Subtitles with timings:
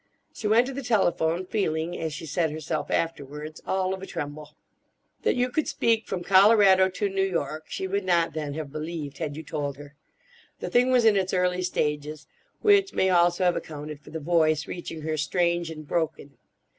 [0.33, 4.55] She went to the telephone, feeling—as she said herself afterwards—all of a tremble.
[5.21, 9.19] That you could speak from Colorado to New York she would not then have believed
[9.19, 9.93] had you told her.
[10.59, 12.25] The thing was in its early stages,
[12.61, 16.35] which may also have accounted for the voice reaching her strange and broken.